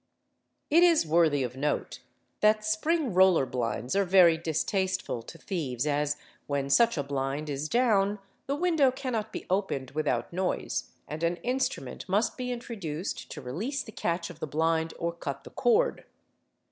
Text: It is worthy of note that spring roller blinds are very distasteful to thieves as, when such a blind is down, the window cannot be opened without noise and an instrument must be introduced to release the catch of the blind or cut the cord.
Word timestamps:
It 0.71 0.81
is 0.81 1.05
worthy 1.05 1.43
of 1.43 1.55
note 1.55 1.99
that 2.39 2.65
spring 2.65 3.13
roller 3.13 3.45
blinds 3.45 3.95
are 3.95 4.03
very 4.03 4.35
distasteful 4.35 5.21
to 5.21 5.37
thieves 5.37 5.85
as, 5.85 6.17
when 6.47 6.71
such 6.71 6.97
a 6.97 7.03
blind 7.03 7.51
is 7.51 7.69
down, 7.69 8.17
the 8.47 8.55
window 8.55 8.89
cannot 8.89 9.31
be 9.31 9.45
opened 9.47 9.91
without 9.91 10.33
noise 10.33 10.89
and 11.07 11.21
an 11.21 11.35
instrument 11.43 12.09
must 12.09 12.35
be 12.35 12.51
introduced 12.51 13.29
to 13.29 13.41
release 13.41 13.83
the 13.83 13.91
catch 13.91 14.31
of 14.31 14.39
the 14.39 14.47
blind 14.47 14.95
or 14.97 15.13
cut 15.13 15.43
the 15.43 15.51
cord. 15.51 16.03